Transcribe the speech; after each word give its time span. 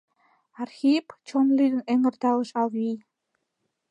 —Архи-ип!..— 0.61 1.07
чон 1.27 1.47
лӱдын 1.57 1.81
эҥыралтыш 1.91 2.49
Алвий. 2.59 2.97